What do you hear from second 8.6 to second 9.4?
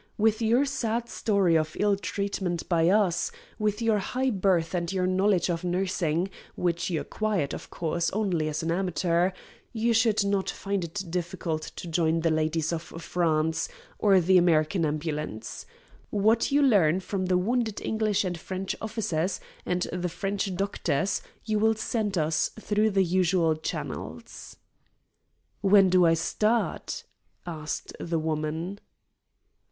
an amateur,